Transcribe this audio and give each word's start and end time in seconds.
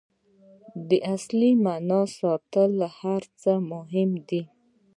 د 0.89 0.91
اصلي 1.13 1.51
معنا 1.65 2.01
ساتل 2.17 2.71
تر 2.81 2.89
هر 2.99 3.21
څه 3.41 3.51
مهم 3.71 4.09
دي. 4.29 4.41